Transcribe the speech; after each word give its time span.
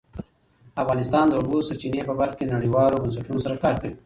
افغانستان 0.81 1.25
د 1.29 1.31
د 1.33 1.37
اوبو 1.39 1.57
سرچینې 1.67 2.01
په 2.05 2.13
برخه 2.19 2.35
کې 2.39 2.51
نړیوالو 2.55 3.01
بنسټونو 3.03 3.39
سره 3.45 3.61
کار 3.63 3.75
کوي. 3.81 3.95